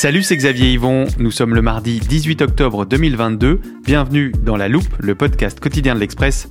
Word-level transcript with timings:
Salut, 0.00 0.22
c'est 0.22 0.36
Xavier 0.36 0.74
Yvon. 0.74 1.08
Nous 1.18 1.32
sommes 1.32 1.56
le 1.56 1.60
mardi 1.60 1.98
18 1.98 2.42
octobre 2.42 2.86
2022. 2.86 3.60
Bienvenue 3.84 4.30
dans 4.30 4.56
La 4.56 4.68
Loupe, 4.68 4.94
le 5.00 5.16
podcast 5.16 5.58
quotidien 5.58 5.96
de 5.96 5.98
l'Express. 5.98 6.48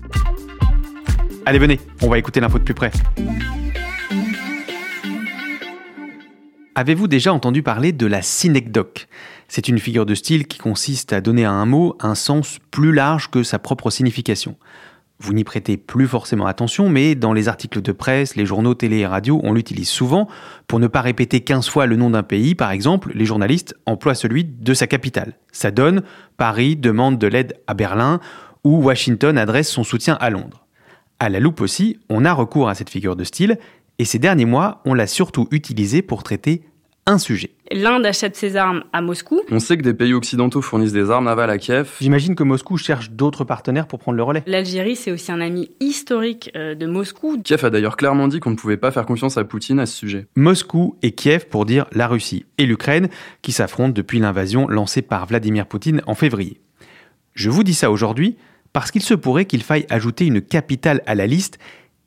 Allez, 1.45 1.57
venez, 1.57 1.79
on 2.01 2.09
va 2.09 2.19
écouter 2.19 2.41
l'info 2.41 2.59
de 2.59 2.65
plus 2.65 2.73
près. 2.73 2.91
Avez-vous 6.75 7.07
déjà 7.07 7.31
entendu 7.31 7.63
parler 7.63 7.93
de 7.93 8.05
la 8.05 8.21
synecdoque? 8.21 9.07
C'est 9.47 9.69
une 9.69 9.79
figure 9.79 10.05
de 10.05 10.13
style 10.13 10.45
qui 10.45 10.57
consiste 10.57 11.13
à 11.13 11.21
donner 11.21 11.45
à 11.45 11.51
un 11.51 11.65
mot 11.65 11.95
un 12.01 12.15
sens 12.15 12.59
plus 12.69 12.91
large 12.91 13.31
que 13.31 13.43
sa 13.43 13.59
propre 13.59 13.91
signification. 13.91 14.57
Vous 15.19 15.33
n'y 15.33 15.43
prêtez 15.43 15.77
plus 15.77 16.07
forcément 16.07 16.45
attention, 16.45 16.89
mais 16.89 17.15
dans 17.15 17.33
les 17.33 17.47
articles 17.47 17.81
de 17.81 17.91
presse, 17.91 18.35
les 18.35 18.45
journaux, 18.45 18.75
télé 18.75 18.99
et 18.99 19.07
radio, 19.07 19.41
on 19.43 19.53
l'utilise 19.53 19.89
souvent. 19.89 20.27
Pour 20.67 20.79
ne 20.79 20.85
pas 20.85 21.01
répéter 21.01 21.41
15 21.41 21.67
fois 21.67 21.87
le 21.87 21.95
nom 21.95 22.11
d'un 22.11 22.21
pays, 22.21 22.53
par 22.53 22.69
exemple, 22.69 23.11
les 23.15 23.25
journalistes 23.25 23.75
emploient 23.87 24.13
celui 24.13 24.43
de 24.43 24.73
sa 24.75 24.85
capitale. 24.85 25.33
Ça 25.51 25.71
donne 25.71 26.03
Paris 26.37 26.75
demande 26.75 27.17
de 27.17 27.25
l'aide 27.25 27.59
à 27.65 27.73
Berlin 27.73 28.19
ou 28.63 28.77
Washington 28.83 29.37
adresse 29.39 29.69
son 29.69 29.83
soutien 29.83 30.17
à 30.19 30.29
Londres. 30.29 30.67
À 31.19 31.29
la 31.29 31.39
loupe 31.39 31.61
aussi, 31.61 31.97
on 32.09 32.23
a 32.23 32.33
recours 32.33 32.69
à 32.69 32.75
cette 32.75 32.91
figure 32.91 33.15
de 33.15 33.23
style, 33.23 33.57
et 33.97 34.05
ces 34.05 34.19
derniers 34.19 34.45
mois, 34.45 34.81
on 34.85 34.93
l'a 34.93 35.07
surtout 35.07 35.47
utilisée 35.49 36.03
pour 36.03 36.21
traiter 36.21 36.61
un 37.07 37.17
sujet. 37.17 37.56
L'Inde 37.71 38.05
achète 38.05 38.35
ses 38.35 38.55
armes 38.55 38.83
à 38.93 39.01
Moscou. 39.01 39.41
On 39.51 39.59
sait 39.59 39.77
que 39.77 39.81
des 39.81 39.93
pays 39.93 40.13
occidentaux 40.13 40.61
fournissent 40.61 40.93
des 40.93 41.09
armes 41.09 41.25
navales 41.25 41.49
à 41.49 41.57
Kiev. 41.57 41.95
J'imagine 41.99 42.35
que 42.35 42.43
Moscou 42.43 42.77
cherche 42.77 43.11
d'autres 43.11 43.43
partenaires 43.43 43.87
pour 43.87 43.99
prendre 43.99 44.17
le 44.17 44.23
relais. 44.23 44.43
L'Algérie, 44.45 44.95
c'est 44.95 45.11
aussi 45.11 45.31
un 45.31 45.41
ami 45.41 45.69
historique 45.79 46.51
euh, 46.55 46.75
de 46.75 46.85
Moscou. 46.85 47.41
Kiev 47.43 47.65
a 47.65 47.69
d'ailleurs 47.69 47.97
clairement 47.97 48.27
dit 48.27 48.39
qu'on 48.39 48.51
ne 48.51 48.55
pouvait 48.55 48.77
pas 48.77 48.91
faire 48.91 49.05
confiance 49.05 49.37
à 49.37 49.43
Poutine 49.43 49.79
à 49.79 49.85
ce 49.85 49.97
sujet. 49.97 50.27
Moscou 50.35 50.95
et 51.01 51.11
Kiev 51.11 51.47
pour 51.47 51.65
dire 51.65 51.85
la 51.91 52.07
Russie 52.07 52.45
et 52.57 52.65
l'Ukraine 52.65 53.09
qui 53.41 53.51
s'affrontent 53.51 53.93
depuis 53.93 54.19
l'invasion 54.19 54.67
lancée 54.67 55.01
par 55.01 55.25
Vladimir 55.25 55.65
Poutine 55.65 56.01
en 56.07 56.15
février. 56.15 56.61
Je 57.33 57.49
vous 57.49 57.63
dis 57.63 57.73
ça 57.73 57.91
aujourd'hui 57.91 58.37
parce 58.73 58.91
qu'il 58.91 59.03
se 59.03 59.13
pourrait 59.13 59.45
qu'il 59.45 59.63
faille 59.63 59.85
ajouter 59.89 60.25
une 60.25 60.41
capitale 60.41 61.01
à 61.05 61.15
la 61.15 61.27
liste 61.27 61.59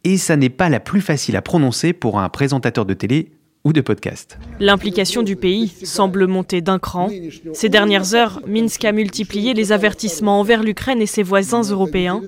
et 0.05 0.17
ça 0.17 0.37
n'est 0.37 0.49
pas 0.49 0.69
la 0.69 0.81
plus 0.81 1.01
facile 1.01 1.37
à 1.37 1.43
prononcer 1.43 1.93
pour 1.93 2.19
un 2.19 2.29
présentateur 2.29 2.87
de 2.87 2.95
télé 2.95 3.33
ou 3.65 3.73
de 3.73 3.81
podcast. 3.81 4.39
L'implication 4.59 5.23
du 5.23 5.37
pays 5.37 5.69
semble 5.85 6.27
monter 6.27 6.61
d'un 6.61 6.79
cran. 6.79 7.09
Ces 7.53 7.69
dernières 7.69 8.15
heures, 8.15 8.41
Minsk 8.47 8.85
a 8.85 8.93
multiplié 8.93 9.55
les 9.55 9.73
avertissements 9.73 10.41
envers 10.41 10.63
l'Ukraine 10.63 11.03
et 11.03 11.07
ses 11.07 11.23
voisins 11.23 11.63
européens, 11.63 12.23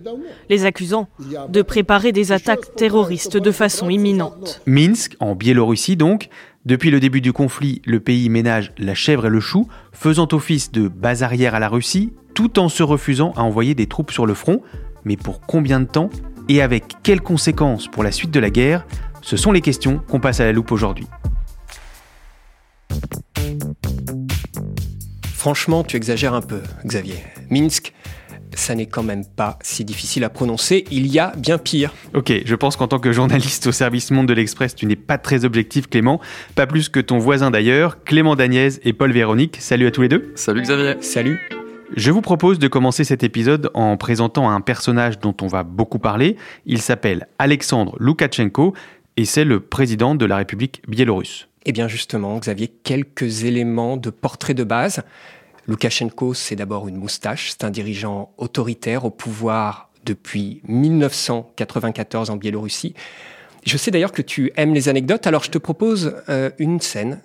les 0.51 0.65
accusant 0.65 1.09
de 1.49 1.63
préparer 1.63 2.13
des 2.13 2.33
attaques 2.33 2.75
terroristes 2.77 3.37
de 3.37 3.51
façon 3.51 3.89
imminente. 3.89 4.61
Minsk, 4.67 5.17
en 5.21 5.35
Biélorussie 5.35 5.97
donc, 5.97 6.29
depuis 6.65 6.91
le 6.91 7.01
début 7.01 7.21
du 7.21 7.33
conflit, 7.33 7.83
le 7.87 7.99
pays 7.99 8.29
ménage 8.29 8.73
la 8.79 8.95
chèvre 8.95 9.27
et 9.27 9.31
le 9.31 9.41
chou, 9.41 9.67
faisant 9.93 10.29
office 10.33 10.71
de 10.71 10.87
base 10.87 11.23
arrière 11.23 11.55
à 11.55 11.61
la 11.61 11.69
Russie, 11.69 12.13
tout 12.35 12.59
en 12.59 12.69
se 12.69 12.83
refusant 12.83 13.33
à 13.37 13.43
envoyer 13.43 13.75
des 13.75 13.87
troupes 13.87 14.13
sur 14.13 14.27
le 14.27 14.35
front. 14.35 14.63
Mais 15.05 15.17
pour 15.17 15.41
combien 15.41 15.81
de 15.81 15.87
temps 15.87 16.11
et 16.49 16.63
avec 16.63 16.85
quelles 17.03 17.21
conséquences 17.21 17.89
pour 17.89 18.05
la 18.05 18.13
suite 18.13 18.31
de 18.31 18.39
la 18.39 18.51
guerre? 18.51 18.87
Ce 19.23 19.37
sont 19.37 19.53
les 19.53 19.61
questions 19.61 19.99
qu'on 20.09 20.21
passe 20.21 20.41
à 20.41 20.45
la 20.45 20.53
loupe 20.53 20.73
aujourd'hui. 20.73 21.07
Franchement, 25.33 25.85
tu 25.85 25.97
exagères 25.97 26.35
un 26.35 26.41
peu, 26.41 26.61
Xavier. 26.85 27.17
Minsk, 27.51 27.93
ça 28.55 28.75
n'est 28.75 28.87
quand 28.87 29.03
même 29.03 29.25
pas 29.25 29.59
si 29.63 29.85
difficile 29.85 30.25
à 30.25 30.29
prononcer. 30.29 30.85
Il 30.91 31.07
y 31.07 31.19
a 31.19 31.33
bien 31.37 31.59
pire. 31.59 31.95
Ok, 32.15 32.33
je 32.45 32.55
pense 32.55 32.77
qu'en 32.77 32.89
tant 32.89 32.99
que 32.99 33.13
journaliste 33.13 33.67
au 33.69 33.73
service 33.73 34.11
Monde 34.11 34.27
de 34.27 34.35
l'Express, 34.35 34.75
tu 34.75 34.87
n'es 34.87 34.97
pas 34.97 35.19
très 35.19 35.45
objectif, 35.45 35.89
Clément. 35.89 36.21
Pas 36.55 36.67
plus 36.67 36.89
que 36.89 37.01
ton 37.01 37.19
voisin 37.19 37.51
d'ailleurs, 37.51 38.03
Clément 38.05 38.37
Dagnès 38.37 38.81
et 38.85 38.93
Paul 38.93 39.13
Véronique. 39.13 39.57
Salut 39.61 39.87
à 39.87 39.91
tous 39.93 40.03
les 40.03 40.09
deux. 40.09 40.33
Salut 40.35 40.63
Xavier. 40.63 40.97
Salut. 41.01 41.41
Je 41.95 42.11
vous 42.11 42.23
propose 42.23 42.59
de 42.59 42.69
commencer 42.69 43.05
cet 43.05 43.23
épisode 43.23 43.71
en 43.75 43.97
présentant 43.99 44.51
un 44.51 44.63
personnage 44.63 45.19
dont 45.19 45.37
on 45.43 45.47
va 45.47 45.63
beaucoup 45.63 45.99
parler. 45.99 46.37
Il 46.65 46.81
s'appelle 46.81 47.29
Alexandre 47.39 47.97
Loukachenko 47.99 48.75
et 49.17 49.25
c'est 49.25 49.45
le 49.45 49.61
président 49.61 50.15
de 50.15 50.25
la 50.27 50.37
République 50.37 50.83
biélorusse. 50.89 51.49
Eh 51.65 51.73
bien 51.73 51.87
justement, 51.89 52.39
Xavier, 52.39 52.69
quelques 52.69 53.45
éléments 53.45 53.97
de 53.97 54.11
portrait 54.11 54.55
de 54.55 54.65
base. 54.65 55.03
Loukachenko, 55.69 56.35
c'est 56.35 56.57
d'abord 56.57 56.89
une 56.89 56.97
moustache, 56.97 57.51
c'est 57.51 57.63
un 57.65 57.71
dirigeant 57.71 58.33
autoritaire 58.37 59.05
au 59.05 59.11
pouvoir 59.11 59.91
depuis 60.05 60.61
1994 60.67 62.31
en 62.31 62.37
Biélorussie. 62.37 62.95
Je 63.65 63.77
sais 63.77 63.91
d'ailleurs 63.93 64.11
que 64.13 64.23
tu 64.23 64.51
aimes 64.57 64.75
les 64.75 64.89
anecdotes, 64.89 65.27
alors 65.27 65.45
je 65.45 65.51
te 65.51 65.59
propose 65.59 66.17
euh, 66.29 66.51
une 66.59 66.81
scène 66.81 67.21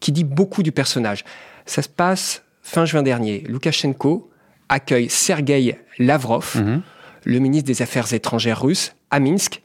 qui 0.00 0.10
dit 0.10 0.24
beaucoup 0.24 0.62
du 0.62 0.72
personnage. 0.72 1.24
Ça 1.66 1.82
se 1.82 1.88
passe 1.88 2.42
fin 2.62 2.86
juin 2.86 3.02
dernier. 3.02 3.40
Loukachenko 3.46 4.30
accueille 4.70 5.10
Sergei 5.10 5.78
Lavrov, 5.98 6.54
Mhm. 6.56 6.82
le 7.24 7.38
ministre 7.40 7.66
des 7.66 7.82
Affaires 7.82 8.12
étrangères 8.14 8.62
russe, 8.62 8.94
à 9.10 9.20
Minsk. 9.20 9.60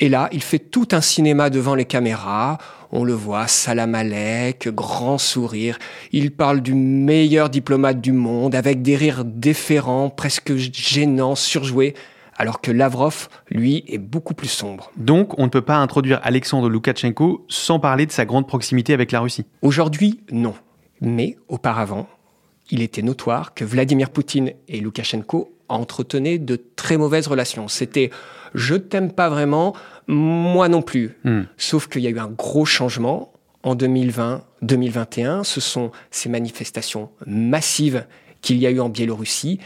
Et 0.00 0.08
là, 0.08 0.28
il 0.32 0.42
fait 0.42 0.58
tout 0.58 0.88
un 0.92 1.00
cinéma 1.00 1.48
devant 1.48 1.74
les 1.74 1.86
caméras. 1.86 2.58
On 2.92 3.02
le 3.02 3.14
voit, 3.14 3.46
salam 3.46 3.94
alek, 3.94 4.68
grand 4.68 5.18
sourire. 5.18 5.78
Il 6.12 6.32
parle 6.32 6.60
du 6.60 6.74
meilleur 6.74 7.48
diplomate 7.48 8.00
du 8.00 8.12
monde, 8.12 8.54
avec 8.54 8.82
des 8.82 8.96
rires 8.96 9.24
déférents, 9.24 10.10
presque 10.10 10.54
gênants, 10.54 11.34
surjoués, 11.34 11.94
alors 12.36 12.60
que 12.60 12.70
Lavrov, 12.70 13.28
lui, 13.50 13.84
est 13.88 13.98
beaucoup 13.98 14.34
plus 14.34 14.48
sombre. 14.48 14.90
Donc, 14.96 15.38
on 15.38 15.44
ne 15.44 15.48
peut 15.48 15.62
pas 15.62 15.76
introduire 15.76 16.20
Alexandre 16.22 16.68
Loukachenko 16.68 17.46
sans 17.48 17.80
parler 17.80 18.04
de 18.06 18.12
sa 18.12 18.26
grande 18.26 18.46
proximité 18.46 18.92
avec 18.92 19.12
la 19.12 19.20
Russie. 19.20 19.46
Aujourd'hui, 19.62 20.20
non. 20.30 20.54
Mais 21.00 21.36
auparavant, 21.48 22.06
il 22.70 22.82
était 22.82 23.02
notoire 23.02 23.54
que 23.54 23.64
Vladimir 23.64 24.10
Poutine 24.10 24.52
et 24.68 24.80
Loukachenko 24.80 25.52
entretenaient 25.68 26.38
de 26.38 26.60
très 26.76 26.96
mauvaises 26.96 27.26
relations. 27.26 27.68
C'était 27.68 28.10
je 28.56 28.74
t'aime 28.74 29.12
pas 29.12 29.28
vraiment, 29.28 29.76
moi 30.08 30.68
non 30.68 30.82
plus. 30.82 31.16
Hmm. 31.24 31.42
Sauf 31.56 31.88
qu'il 31.88 32.02
y 32.02 32.06
a 32.06 32.10
eu 32.10 32.18
un 32.18 32.28
gros 32.28 32.64
changement 32.64 33.32
en 33.62 33.76
2020-2021. 33.76 35.44
Ce 35.44 35.60
sont 35.60 35.92
ces 36.10 36.28
manifestations 36.28 37.10
massives 37.26 38.06
qu'il 38.40 38.56
y 38.56 38.66
a 38.66 38.70
eu 38.70 38.80
en 38.80 38.88
Biélorussie. 38.88 39.60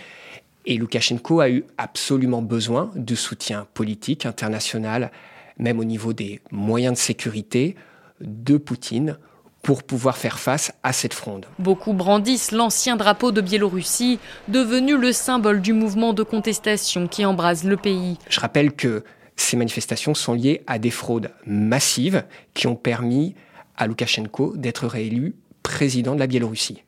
Et 0.67 0.77
Loukachenko 0.77 1.41
a 1.41 1.49
eu 1.49 1.65
absolument 1.79 2.43
besoin 2.43 2.91
de 2.97 3.15
soutien 3.15 3.67
politique 3.75 4.27
international, 4.27 5.11
même 5.59 5.79
au 5.79 5.85
niveau 5.85 6.13
des 6.13 6.41
moyens 6.51 6.95
de 6.95 6.99
sécurité 6.99 7.77
de 8.21 8.57
Poutine, 8.57 9.17
pour 9.63 9.83
pouvoir 9.83 10.17
faire 10.17 10.39
face 10.39 10.73
à 10.83 10.93
cette 10.93 11.15
fronde. 11.15 11.47
Beaucoup 11.59 11.93
brandissent 11.93 12.53
l'ancien 12.53 12.97
drapeau 12.97 13.33
de 13.33 13.41
Biélorussie, 13.41 14.19
devenu 14.49 14.97
le 14.97 15.13
symbole 15.13 15.61
du 15.61 15.73
mouvement 15.73 16.13
de 16.13 16.23
contestation 16.23 17.09
qui 17.09 17.25
embrase 17.25 17.65
le 17.65 17.77
pays. 17.77 18.19
Je 18.29 18.41
rappelle 18.41 18.73
que 18.73 19.05
ces 19.37 19.57
manifestations 19.57 20.15
sont 20.15 20.35
liées 20.35 20.63
à 20.67 20.79
des 20.79 20.91
fraudes 20.91 21.31
massives 21.47 22.25
qui 22.55 22.67
ont 22.67 22.77
permis 22.77 23.35
à 23.77 23.87
Loukachenko 23.87 24.57
d'être 24.57 24.87
réélu 24.87 25.35
président 25.63 26.15
de 26.15 26.21
la 26.21 26.27
Biélorussie. 26.27 26.83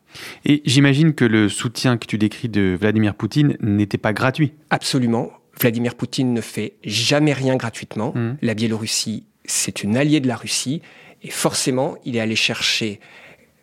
Et 0.45 0.63
j'imagine 0.67 1.15
que 1.15 1.25
le 1.25 1.49
soutien 1.49 1.97
que 1.97 2.07
tu 2.07 2.19
décris 2.19 2.49
de 2.49 2.77
Vladimir 2.79 3.15
Poutine 3.15 3.57
n'était 3.61 3.99
pas 3.99 4.13
gratuit. 4.13 4.53
Absolument. 4.71 5.31
Vladimir 5.59 5.95
Poutine 5.95 6.35
ne 6.35 6.41
fait 6.41 6.75
jamais 6.85 7.33
rien 7.33 7.57
gratuitement. 7.57 8.13
Mhm. 8.15 8.37
La 8.43 8.55
Biélorussie, 8.55 9.25
c'est 9.45 9.83
une 9.83 9.97
alliée 9.97 10.21
de 10.21 10.29
la 10.29 10.37
Russie 10.37 10.83
Et 11.23 11.31
forcément, 11.31 11.97
il 12.05 12.17
est 12.17 12.21
allé 12.21 12.37
chercher 12.37 13.01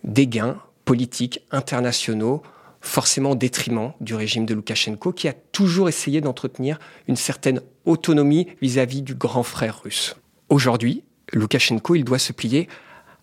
des 0.03 0.27
gains 0.27 0.61
politiques 0.85 1.41
internationaux, 1.51 2.41
forcément 2.81 3.31
au 3.31 3.35
détriment 3.35 3.93
du 3.99 4.15
régime 4.15 4.45
de 4.45 4.53
Loukachenko, 4.53 5.11
qui 5.11 5.27
a 5.27 5.33
toujours 5.33 5.89
essayé 5.89 6.21
d'entretenir 6.21 6.79
une 7.07 7.15
certaine 7.15 7.61
autonomie 7.85 8.47
vis-à-vis 8.61 9.01
du 9.01 9.15
grand 9.15 9.43
frère 9.43 9.81
russe. 9.83 10.15
Aujourd'hui, 10.47 11.03
Loukachenko, 11.33 11.95
il 11.95 12.03
doit 12.03 12.19
se 12.19 12.31
plier 12.31 12.67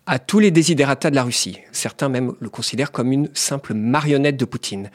à 0.05 0.19
tous 0.19 0.39
les 0.39 0.51
désidératas 0.51 1.09
de 1.09 1.15
la 1.15 1.23
Russie. 1.23 1.59
Certains 1.71 2.07
même 2.07 2.33
le 2.39 2.49
considèrent 2.49 2.91
comme 2.91 3.11
une 3.11 3.29
simple 3.33 3.73
marionnette 3.73 4.37
de 4.37 4.45
Poutine. 4.45 4.89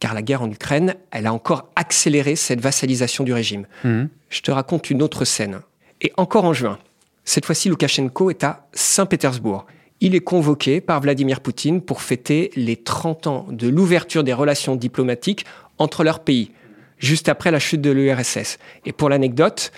Car 0.00 0.14
la 0.14 0.22
guerre 0.22 0.42
en 0.42 0.50
Ukraine, 0.50 0.94
elle 1.10 1.26
a 1.26 1.32
encore 1.32 1.68
accéléré 1.76 2.36
cette 2.36 2.60
vassalisation 2.60 3.24
du 3.24 3.32
régime. 3.32 3.66
Mhm. 3.84 4.08
Je 4.30 4.40
te 4.40 4.50
raconte 4.50 4.90
une 4.90 5.02
autre 5.02 5.24
scène. 5.24 5.60
Et 6.00 6.12
encore 6.16 6.44
en 6.44 6.52
juin, 6.52 6.78
cette 7.24 7.46
fois-ci, 7.46 7.68
Loukachenko 7.68 8.30
est 8.30 8.44
à 8.44 8.68
Saint-Pétersbourg. 8.72 9.66
Il 10.00 10.14
est 10.14 10.20
convoqué 10.20 10.80
par 10.80 11.00
Vladimir 11.00 11.40
Poutine 11.40 11.80
pour 11.80 12.02
fêter 12.02 12.50
les 12.56 12.76
30 12.76 13.26
ans 13.26 13.46
de 13.50 13.68
l'ouverture 13.68 14.24
des 14.24 14.34
relations 14.34 14.76
diplomatiques 14.76 15.46
entre 15.78 16.04
leurs 16.04 16.20
pays, 16.20 16.50
juste 16.98 17.28
après 17.28 17.50
la 17.50 17.58
chute 17.58 17.80
de 17.80 17.90
l'URSS. 17.90 18.58
Et 18.84 18.92
pour 18.92 19.08
l'anecdote, 19.08 19.72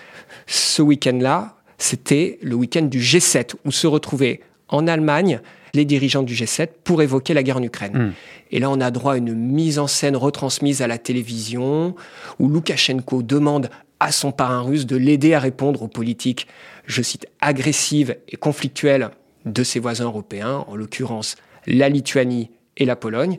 ce 0.46 0.82
week-end-là, 0.82 1.56
c'était 1.78 2.38
le 2.42 2.56
week-end 2.56 2.82
du 2.82 3.00
G7, 3.00 3.54
où 3.64 3.70
se 3.70 3.86
retrouvaient 3.86 4.40
en 4.68 4.88
Allemagne 4.88 5.40
les 5.74 5.84
dirigeants 5.84 6.22
du 6.22 6.34
G7 6.34 6.68
pour 6.82 7.02
évoquer 7.02 7.34
la 7.34 7.42
guerre 7.42 7.58
en 7.58 7.62
Ukraine. 7.62 7.92
Mm. 7.92 8.12
Et 8.50 8.58
là, 8.58 8.70
on 8.70 8.80
a 8.80 8.90
droit 8.90 9.14
à 9.14 9.16
une 9.16 9.34
mise 9.34 9.78
en 9.78 9.86
scène 9.86 10.16
retransmise 10.16 10.82
à 10.82 10.86
la 10.86 10.98
télévision, 10.98 11.94
où 12.38 12.48
Loukachenko 12.48 13.22
demande 13.22 13.70
à 14.00 14.12
son 14.12 14.32
parrain 14.32 14.60
russe 14.60 14.86
de 14.86 14.96
l'aider 14.96 15.34
à 15.34 15.40
répondre 15.40 15.82
aux 15.82 15.88
politiques, 15.88 16.46
je 16.86 17.02
cite, 17.02 17.26
agressives 17.40 18.16
et 18.28 18.36
conflictuelles 18.36 19.10
de 19.44 19.62
ses 19.62 19.78
voisins 19.78 20.04
européens, 20.04 20.64
en 20.66 20.76
l'occurrence 20.76 21.36
la 21.66 21.88
Lituanie 21.88 22.50
et 22.76 22.84
la 22.84 22.96
Pologne. 22.96 23.38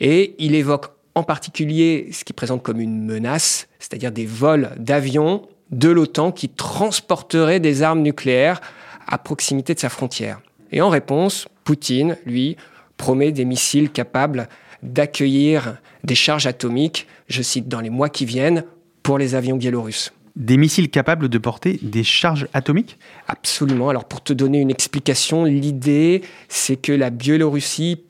Et 0.00 0.34
il 0.38 0.54
évoque 0.54 0.86
en 1.14 1.22
particulier 1.22 2.08
ce 2.12 2.24
qu'il 2.24 2.34
présente 2.34 2.62
comme 2.62 2.80
une 2.80 3.04
menace, 3.04 3.68
c'est-à-dire 3.78 4.12
des 4.12 4.26
vols 4.26 4.70
d'avions 4.78 5.48
de 5.70 5.88
l'OTAN 5.88 6.32
qui 6.32 6.48
transporteraient 6.48 7.60
des 7.60 7.82
armes 7.82 8.02
nucléaires 8.02 8.60
à 9.06 9.18
proximité 9.18 9.74
de 9.74 9.80
sa 9.80 9.88
frontière. 9.88 10.40
Et 10.72 10.80
en 10.80 10.88
réponse, 10.88 11.48
Poutine, 11.64 12.16
lui, 12.26 12.56
promet 12.96 13.32
des 13.32 13.44
missiles 13.44 13.90
capables 13.90 14.48
d'accueillir 14.82 15.78
des 16.04 16.14
charges 16.14 16.46
atomiques, 16.46 17.06
je 17.28 17.42
cite, 17.42 17.68
dans 17.68 17.80
les 17.80 17.90
mois 17.90 18.08
qui 18.08 18.24
viennent, 18.24 18.64
pour 19.02 19.18
les 19.18 19.34
avions 19.34 19.56
biélorusses. 19.56 20.12
Des 20.36 20.56
missiles 20.56 20.90
capables 20.90 21.28
de 21.28 21.38
porter 21.38 21.78
des 21.82 22.04
charges 22.04 22.46
atomiques 22.52 22.98
Absolument. 23.28 23.88
Alors 23.88 24.04
pour 24.04 24.22
te 24.22 24.32
donner 24.32 24.60
une 24.60 24.70
explication, 24.70 25.44
l'idée, 25.44 26.22
c'est 26.48 26.76
que 26.76 26.92
la 26.92 27.10
Biélorussie 27.10 28.02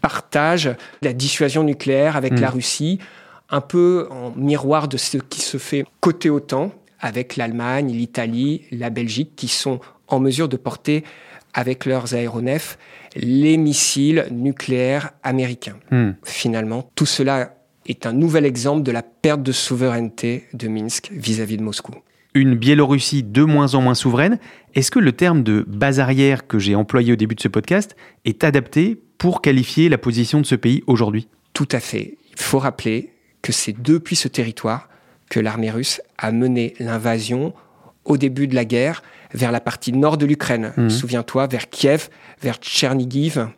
partage 0.00 0.70
la 1.00 1.12
dissuasion 1.12 1.62
nucléaire 1.62 2.16
avec 2.16 2.32
Mm. 2.34 2.40
la 2.40 2.50
Russie, 2.50 2.98
un 3.50 3.60
peu 3.60 4.08
en 4.10 4.32
miroir 4.36 4.88
de 4.88 4.96
ce 4.96 5.18
qui 5.18 5.40
se 5.40 5.58
fait 5.58 5.84
côté 6.00 6.28
OTAN, 6.30 6.72
avec 7.00 7.36
l'Allemagne, 7.36 7.92
l'Italie, 7.92 8.62
la 8.70 8.90
Belgique, 8.90 9.32
qui 9.36 9.48
sont 9.48 9.80
en 10.08 10.20
mesure 10.20 10.48
de 10.48 10.56
porter 10.56 11.04
avec 11.54 11.84
leurs 11.84 12.14
aéronefs 12.14 12.78
les 13.14 13.56
missiles 13.56 14.26
nucléaires 14.30 15.10
américains. 15.22 15.76
Hmm. 15.90 16.12
Finalement, 16.24 16.90
tout 16.94 17.06
cela 17.06 17.54
est 17.86 18.06
un 18.06 18.12
nouvel 18.12 18.44
exemple 18.44 18.82
de 18.82 18.92
la 18.92 19.02
perte 19.02 19.42
de 19.42 19.52
souveraineté 19.52 20.46
de 20.52 20.68
Minsk 20.68 21.10
vis-à-vis 21.12 21.56
de 21.56 21.62
Moscou. 21.62 21.92
Une 22.34 22.54
Biélorussie 22.54 23.22
de 23.22 23.42
moins 23.42 23.74
en 23.74 23.82
moins 23.82 23.94
souveraine, 23.94 24.38
est-ce 24.74 24.90
que 24.90 24.98
le 24.98 25.12
terme 25.12 25.42
de 25.42 25.64
base 25.68 26.00
arrière 26.00 26.46
que 26.46 26.58
j'ai 26.58 26.74
employé 26.74 27.12
au 27.12 27.16
début 27.16 27.34
de 27.34 27.40
ce 27.40 27.48
podcast 27.48 27.94
est 28.24 28.42
adapté 28.42 28.98
pour 29.18 29.42
qualifier 29.42 29.88
la 29.88 29.98
position 29.98 30.40
de 30.40 30.46
ce 30.46 30.54
pays 30.54 30.82
aujourd'hui? 30.86 31.28
Tout 31.52 31.68
à 31.72 31.80
fait. 31.80 32.16
Il 32.30 32.40
faut 32.40 32.58
rappeler 32.58 33.10
que 33.42 33.52
c'est 33.52 33.80
depuis 33.82 34.16
ce 34.16 34.28
territoire 34.28 34.88
que 35.28 35.40
l'armée 35.40 35.70
russe 35.70 36.00
a 36.16 36.32
mené 36.32 36.74
l'invasion 36.78 37.52
au 38.04 38.16
début 38.16 38.48
de 38.48 38.54
la 38.54 38.64
guerre 38.64 39.02
vers 39.34 39.52
la 39.52 39.60
partie 39.60 39.92
nord 39.92 40.16
de 40.16 40.26
l'Ukraine. 40.26 40.72
Mhm. 40.76 40.90
Souviens-toi, 40.90 41.46
vers 41.46 41.68
Kiev, 41.68 42.08
vers 42.40 42.56
Tchernigiv, 42.56 43.48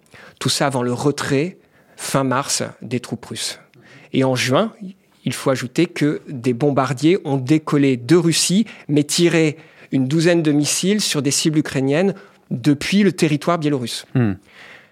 tout 0.41 0.49
ça 0.49 0.67
avant 0.67 0.83
le 0.83 0.93
retrait 0.93 1.59
fin 1.97 2.25
mars 2.25 2.63
des 2.83 3.01
troupes 3.01 3.25
russes. 3.25 3.61
Et 4.15 4.25
en 4.25 4.35
juin, 4.37 4.73
il 5.25 5.33
faut 5.35 5.51
ajouter 5.51 5.87
que 5.87 6.23
des 6.29 6.55
bombardiers 6.55 7.19
ont 7.25 7.37
décollé 7.37 7.97
de 7.97 8.17
Russie, 8.17 8.65
mais 8.89 9.03
tiré 9.03 9.59
une 9.93 10.07
douzaine 10.07 10.43
de 10.43 10.53
missiles 10.53 11.01
sur 11.01 11.21
des 11.21 11.33
cibles 11.33 11.59
ukrainiennes 11.59 12.15
depuis 12.51 13.03
le 13.03 13.13
territoire 13.13 13.59
biélorusse. 13.59 14.07
Hmm. 14.15 14.35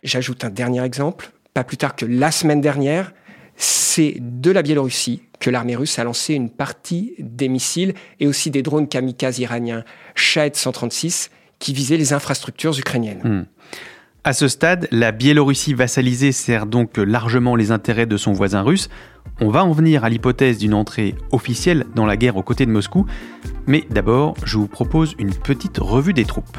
J'ajoute 0.02 0.44
un 0.44 0.50
dernier 0.50 0.82
exemple. 0.82 1.30
Pas 1.54 1.64
plus 1.64 1.76
tard 1.76 1.94
que 1.94 2.04
la 2.04 2.32
semaine 2.32 2.60
dernière, 2.60 3.12
c'est 3.56 4.16
de 4.19 4.50
la 4.50 4.62
Biélorussie 4.62 5.22
que 5.38 5.50
l'armée 5.50 5.76
russe 5.76 5.98
a 5.98 6.04
lancé 6.04 6.34
une 6.34 6.50
partie 6.50 7.14
des 7.19 7.48
missiles 7.48 7.94
et 8.20 8.26
aussi 8.26 8.50
des 8.50 8.62
drones 8.62 8.88
kamikazes 8.88 9.38
iraniens 9.38 9.84
Shahed 10.14 10.56
136 10.56 11.30
qui 11.58 11.72
visaient 11.72 11.96
les 11.96 12.12
infrastructures 12.12 12.76
ukrainiennes. 12.76 13.20
Hmm. 13.22 13.44
À 14.24 14.32
ce 14.32 14.46
stade, 14.46 14.86
la 14.92 15.10
Biélorussie 15.10 15.74
vassalisée 15.74 16.30
sert 16.30 16.66
donc 16.66 16.96
largement 16.96 17.56
les 17.56 17.72
intérêts 17.72 18.06
de 18.06 18.16
son 18.16 18.32
voisin 18.32 18.62
russe. 18.62 18.88
On 19.44 19.50
va 19.50 19.65
en 19.65 19.73
venir 19.73 20.05
à 20.05 20.09
l'hypothèse 20.09 20.59
d'une 20.59 20.73
entrée 20.73 21.17
officielle 21.33 21.87
dans 21.97 22.06
la 22.06 22.17
guerre 22.17 22.37
aux 22.37 22.44
côtés 22.44 22.65
de 22.65 22.71
Moscou. 22.71 23.06
Mais 23.67 23.85
d'abord, 23.91 24.35
je 24.44 24.56
vous 24.56 24.69
propose 24.69 25.17
une 25.19 25.35
petite 25.35 25.79
revue 25.79 26.12
des 26.12 26.25
troupes. 26.25 26.59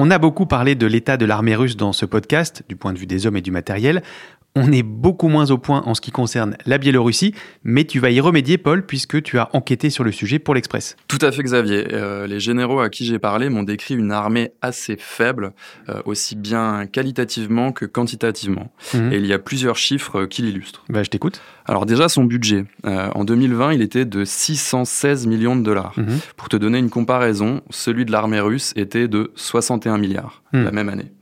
On 0.00 0.12
a 0.12 0.18
beaucoup 0.18 0.46
parlé 0.46 0.76
de 0.76 0.86
l'état 0.86 1.16
de 1.16 1.24
l'armée 1.24 1.56
russe 1.56 1.76
dans 1.76 1.92
ce 1.92 2.06
podcast, 2.06 2.62
du 2.68 2.76
point 2.76 2.92
de 2.92 2.98
vue 2.98 3.06
des 3.06 3.26
hommes 3.26 3.36
et 3.36 3.40
du 3.40 3.50
matériel. 3.50 4.04
On 4.60 4.72
est 4.72 4.82
beaucoup 4.82 5.28
moins 5.28 5.50
au 5.50 5.58
point 5.58 5.82
en 5.86 5.94
ce 5.94 6.00
qui 6.00 6.10
concerne 6.10 6.56
la 6.66 6.78
Biélorussie, 6.78 7.34
mais 7.62 7.84
tu 7.84 8.00
vas 8.00 8.10
y 8.10 8.20
remédier, 8.20 8.58
Paul, 8.58 8.84
puisque 8.84 9.22
tu 9.22 9.38
as 9.38 9.48
enquêté 9.54 9.90
sur 9.90 10.04
le 10.04 10.12
sujet 10.12 10.38
pour 10.38 10.54
l'Express. 10.54 10.96
Tout 11.06 11.18
à 11.22 11.30
fait, 11.30 11.42
Xavier. 11.42 11.86
Euh, 11.92 12.26
les 12.26 12.40
généraux 12.40 12.80
à 12.80 12.88
qui 12.88 13.04
j'ai 13.04 13.18
parlé 13.18 13.48
m'ont 13.50 13.62
décrit 13.62 13.94
une 13.94 14.10
armée 14.12 14.50
assez 14.62 14.96
faible, 14.98 15.52
euh, 15.88 16.02
aussi 16.04 16.34
bien 16.36 16.86
qualitativement 16.86 17.72
que 17.72 17.84
quantitativement. 17.84 18.72
Mhm. 18.94 19.12
Et 19.12 19.16
il 19.16 19.26
y 19.26 19.32
a 19.32 19.38
plusieurs 19.38 19.76
chiffres 19.76 20.24
qui 20.24 20.42
l'illustrent. 20.42 20.84
Bah, 20.88 21.02
je 21.02 21.10
t'écoute. 21.10 21.40
Alors 21.66 21.86
déjà, 21.86 22.08
son 22.08 22.24
budget. 22.24 22.64
Euh, 22.86 23.10
en 23.14 23.24
2020, 23.24 23.74
il 23.74 23.82
était 23.82 24.04
de 24.04 24.24
616 24.24 25.26
millions 25.26 25.56
de 25.56 25.62
dollars. 25.62 25.94
Mhm. 25.96 26.18
Pour 26.36 26.48
te 26.48 26.56
donner 26.56 26.78
une 26.78 26.90
comparaison, 26.90 27.60
celui 27.70 28.04
de 28.04 28.12
l'armée 28.12 28.40
russe 28.40 28.72
était 28.76 29.08
de 29.08 29.30
61 29.36 29.98
milliards 29.98 30.42
Hmm. 30.52 30.64
la 30.64 30.70
même 30.70 30.88
année. 30.88 31.12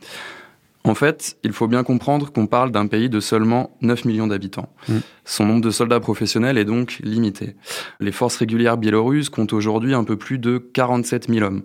En 0.86 0.94
fait, 0.94 1.36
il 1.42 1.52
faut 1.52 1.66
bien 1.66 1.82
comprendre 1.82 2.30
qu'on 2.30 2.46
parle 2.46 2.70
d'un 2.70 2.86
pays 2.86 3.08
de 3.08 3.18
seulement 3.18 3.76
9 3.82 4.04
millions 4.04 4.28
d'habitants. 4.28 4.72
Hmm. 4.88 4.98
Son 5.24 5.44
nombre 5.44 5.60
de 5.62 5.70
soldats 5.70 5.98
professionnels 5.98 6.58
est 6.58 6.64
donc 6.64 7.00
limité. 7.02 7.56
Les 7.98 8.12
forces 8.12 8.36
régulières 8.36 8.76
biélorusses 8.76 9.28
comptent 9.28 9.52
aujourd'hui 9.52 9.94
un 9.94 10.04
peu 10.04 10.16
plus 10.16 10.38
de 10.38 10.58
47 10.58 11.28
000 11.28 11.44
hommes. 11.44 11.62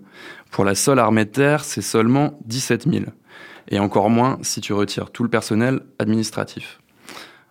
Pour 0.50 0.64
la 0.64 0.74
seule 0.74 0.98
armée 0.98 1.24
de 1.24 1.30
terre, 1.30 1.62
c'est 1.62 1.82
seulement 1.82 2.36
17 2.46 2.88
000. 2.90 3.04
Et 3.68 3.78
encore 3.78 4.10
moins 4.10 4.38
si 4.42 4.60
tu 4.60 4.72
retires 4.72 5.12
tout 5.12 5.22
le 5.22 5.30
personnel 5.30 5.82
administratif. 6.00 6.81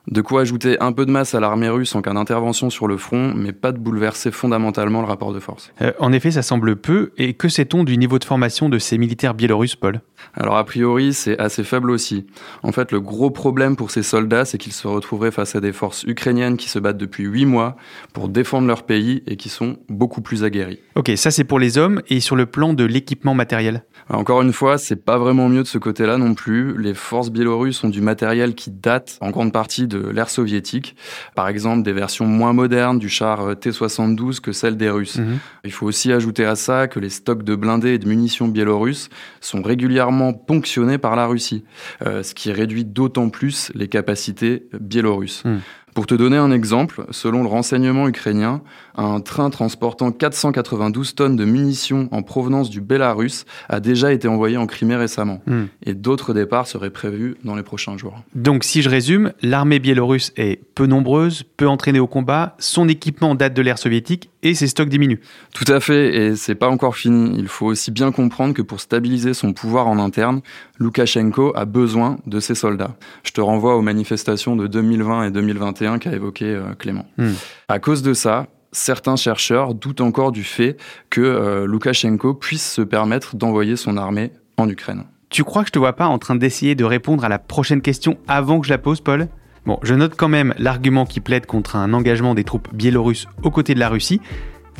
De 0.08 0.22
quoi 0.22 0.42
ajouter 0.42 0.80
un 0.80 0.94
peu 0.94 1.06
de 1.06 1.12
masse 1.12 1.36
à 1.36 1.40
l'armée 1.40 1.70
russe 1.70 1.94
en 1.94 2.02
cas 2.02 2.14
d'intervention 2.14 2.72
sur 2.72 2.88
le 2.88 2.98
front, 2.98 3.34
mais 3.36 3.52
pas 3.54 3.72
de 3.72 3.78
bouleverser 3.78 4.32
fondamentalement 4.32 5.02
le 5.02 5.08
rapport 5.08 5.32
de 5.32 5.40
force. 5.40 5.72
Euh, 5.82 5.92
en 6.00 6.12
effet, 6.12 6.32
ça 6.32 6.42
semble 6.42 6.76
peu. 6.76 7.12
Et 7.18 7.34
que 7.34 7.50
sait-on 7.50 7.84
du 7.84 7.98
niveau 7.98 8.18
de 8.18 8.24
formation 8.24 8.68
de 8.68 8.80
ces 8.80 8.98
militaires 8.98 9.36
biélorusses, 9.36 9.76
Paul? 9.76 10.02
Alors 10.34 10.58
a 10.58 10.64
priori, 10.64 11.14
c'est 11.14 11.38
assez 11.40 11.64
faible 11.64 11.92
aussi. 11.92 12.26
En 12.64 12.72
fait, 12.72 12.92
le 12.92 13.00
gros 13.00 13.30
problème 13.30 13.76
pour 13.76 13.92
ces 13.92 14.02
soldats, 14.02 14.46
c'est 14.46 14.58
qu'ils 14.58 14.74
se 14.74 14.88
retrouveraient 14.88 15.32
face 15.32 15.56
à 15.56 15.62
des 15.62 15.72
forces 15.72 16.04
ukrainiennes 16.04 16.58
qui 16.58 16.70
se 16.70 16.80
battent 16.80 16.98
depuis 16.98 17.26
8 17.26 17.46
mois 17.46 17.76
pour 18.14 18.28
défendre 18.28 18.68
leur 18.68 18.84
pays 18.84 19.22
et 19.28 19.36
qui 19.36 19.50
sont 19.50 19.78
beaucoup 19.88 20.22
plus 20.22 20.44
aguerries. 20.44 20.80
Ok, 20.96 21.12
ça 21.16 21.30
c'est 21.30 21.44
pour 21.44 21.60
les 21.60 21.78
hommes. 21.78 22.02
Et 22.10 22.22
sur 22.22 22.36
le 22.36 22.48
plan 22.48 22.74
de 22.74 22.84
l'équipement 22.84 23.36
matériel? 23.36 23.84
Encore 24.10 24.42
une 24.42 24.54
fois, 24.54 24.78
c'est 24.78 24.96
pas 25.06 25.18
vraiment 25.18 25.48
mieux 25.48 25.64
de 25.64 25.68
ce 25.68 25.78
côté-là 25.78 26.18
non 26.18 26.34
plus. 26.34 26.78
Les 26.78 26.94
forces 26.94 27.30
biélorusses 27.30 27.84
ont 27.84 27.90
du 27.90 28.02
matériel 28.02 28.56
qui 28.56 28.72
date 28.72 29.18
en 29.22 29.30
grande 29.30 29.54
partie 29.54 29.88
de 29.92 30.10
l'ère 30.10 30.30
soviétique. 30.30 30.96
Par 31.36 31.48
exemple, 31.48 31.84
des 31.84 31.94
versions 31.94 32.26
moins 32.26 32.54
modernes 32.54 33.00
du 33.00 33.10
char 33.10 33.58
T-72 33.60 34.40
que 34.40 34.52
celles 34.52 34.78
des 34.78 34.90
Russes. 34.90 35.18
Mhm. 35.18 35.40
Il 35.66 35.72
faut 35.72 35.86
aussi 35.86 36.12
ajouter 36.12 36.46
à 36.46 36.56
ça 36.56 36.88
que 36.88 37.00
les 37.00 37.10
stocks 37.10 37.44
de 37.44 37.56
blindés 37.56 37.94
et 37.94 38.00
de 38.00 38.08
munitions 38.08 38.48
biélorusses 38.48 39.10
sont 39.42 39.62
régulièrement 39.62 40.34
ponctionnés 40.34 40.98
par 40.98 41.16
la 41.16 41.28
Russie, 41.28 41.64
euh, 42.06 42.24
ce 42.24 42.34
qui 42.34 42.52
réduit 42.52 42.86
d'autant 42.86 43.30
plus 43.30 43.72
les 43.76 43.88
capacités 43.88 44.68
biélorusses. 44.80 45.44
Mhm. 45.46 45.60
Pour 45.94 46.08
te 46.08 46.16
donner 46.16 46.38
un 46.38 46.52
exemple, 46.52 47.06
selon 47.12 47.44
le 47.44 47.50
renseignement 47.50 48.08
ukrainien, 48.08 48.62
un 48.96 49.20
train 49.22 49.50
transportant 49.50 50.12
492 50.12 51.16
tonnes 51.16 51.36
de 51.36 51.46
munitions 51.46 52.10
en 52.12 52.22
provenance 52.22 52.70
du 52.70 52.82
Bélarus 52.82 53.46
a 53.70 53.80
déjà 53.80 54.12
été 54.14 54.28
envoyé 54.28 54.58
en 54.58 54.68
Crimée 54.68 54.96
récemment. 54.96 55.42
Hmm. 55.48 55.66
Et 55.86 55.94
d'autres 55.94 56.34
départs 56.34 56.68
seraient 56.68 56.90
prévus 56.90 57.36
dans 57.44 57.56
les 57.56 57.64
prochains 57.64 57.98
jours. 57.98 58.22
Donc 58.36 58.64
si 58.64 58.82
je 58.82 58.90
résume, 58.90 59.34
l'armée 59.42 59.80
biélorusse 59.80 60.32
est 60.38 60.62
peu 60.76 60.86
nombreuse, 60.86 61.44
peu 61.58 61.68
entraînée 61.68 62.00
au 62.00 62.08
combat, 62.08 62.56
son 62.60 62.88
équipement 62.88 63.36
date 63.36 63.54
de 63.54 63.62
l'ère 63.62 63.78
soviétique 63.78 64.30
et 64.44 64.56
ses 64.56 64.68
stocks 64.68 64.90
diminuent. 64.90 65.20
Tout 65.54 65.72
à 65.72 65.80
fait, 65.80 66.16
et 66.16 66.36
c'est 66.36 66.56
pas 66.56 66.70
encore 66.70 66.96
fini. 66.96 67.36
Il 67.38 67.48
faut 67.48 67.68
aussi 67.68 67.92
bien 67.92 68.12
comprendre 68.12 68.54
que 68.54 68.62
pour 68.62 68.80
stabiliser 68.80 69.34
son 69.34 69.54
pouvoir 69.54 69.88
en 69.88 70.00
interne, 70.00 70.42
Loukachenko 70.80 71.54
a 71.56 71.66
besoin 71.66 72.18
de 72.26 72.40
ses 72.40 72.56
soldats. 72.56 72.96
Je 73.24 73.32
te 73.32 73.42
renvoie 73.42 73.76
aux 73.76 73.82
manifestations 73.82 74.56
de 74.56 74.68
2020 74.68 75.26
et 75.26 75.32
2021 75.32 76.00
qu'a 76.00 76.14
évoqué 76.14 76.46
euh, 76.46 76.74
Clément. 76.78 77.06
Hmm. 77.18 77.34
À 77.68 77.80
cause 77.80 78.02
de 78.02 78.14
ça, 78.14 78.48
certains 78.72 79.16
chercheurs 79.16 79.74
doutent 79.74 80.02
encore 80.02 80.32
du 80.32 80.44
fait 80.44 80.78
que 81.10 81.22
euh, 81.22 81.66
Loukachenko 81.66 82.34
puisse 82.34 82.70
se 82.72 82.82
permettre 82.82 83.36
d'envoyer 83.36 83.76
son 83.76 83.98
armée 83.98 84.32
en 84.58 84.70
Ukraine. 84.70 85.04
Tu 85.30 85.44
crois 85.44 85.64
que 85.64 85.68
je 85.68 85.74
te 85.74 85.80
vois 85.80 85.94
pas 85.94 86.08
en 86.08 86.20
train 86.20 86.36
d'essayer 86.36 86.76
de 86.76 86.84
répondre 86.84 87.24
à 87.24 87.30
la 87.30 87.40
prochaine 87.40 87.82
question 87.82 88.18
avant 88.28 88.60
que 88.60 88.68
je 88.68 88.72
la 88.72 88.78
pose, 88.78 89.02
Paul? 89.02 89.28
Bon, 89.66 89.80
je 89.84 89.94
note 89.94 90.16
quand 90.18 90.28
même 90.28 90.54
l'argument 90.58 91.06
qui 91.06 91.20
plaide 91.20 91.46
contre 91.46 91.76
un 91.76 91.94
engagement 91.94 92.34
des 92.34 92.44
troupes 92.44 92.74
biélorusses 92.74 93.28
aux 93.44 93.52
côtés 93.52 93.76
de 93.76 93.80
la 93.80 93.90
Russie, 93.90 94.20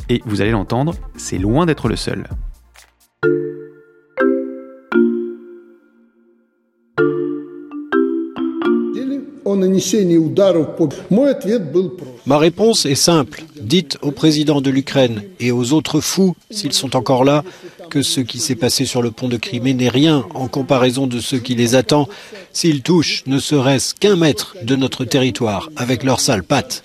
et 0.08 0.20
vous 0.26 0.40
allez 0.40 0.50
l'entendre, 0.50 0.94
c'est 1.16 1.38
loin 1.38 1.66
d'être 1.66 1.88
le 1.88 1.96
seul. 1.96 2.26
Ma 12.26 12.38
réponse 12.38 12.86
est 12.86 12.94
simple. 12.94 13.44
Dites 13.60 13.98
au 14.02 14.10
président 14.10 14.60
de 14.60 14.70
l'Ukraine 14.70 15.22
et 15.40 15.52
aux 15.52 15.72
autres 15.72 16.00
fous, 16.00 16.34
s'ils 16.50 16.72
sont 16.72 16.96
encore 16.96 17.24
là, 17.24 17.44
que 17.90 18.02
ce 18.02 18.20
qui 18.20 18.38
s'est 18.38 18.54
passé 18.54 18.84
sur 18.84 19.02
le 19.02 19.10
pont 19.10 19.28
de 19.28 19.36
Crimée 19.36 19.74
n'est 19.74 19.88
rien 19.88 20.24
en 20.34 20.48
comparaison 20.48 21.06
de 21.06 21.20
ce 21.20 21.36
qui 21.36 21.54
les 21.54 21.74
attend 21.74 22.08
s'ils 22.52 22.82
touchent 22.82 23.22
ne 23.26 23.38
serait-ce 23.38 23.94
qu'un 23.94 24.16
mètre 24.16 24.56
de 24.62 24.76
notre 24.76 25.04
territoire 25.04 25.70
avec 25.76 26.02
leurs 26.02 26.20
sales 26.20 26.42
pattes. 26.42 26.84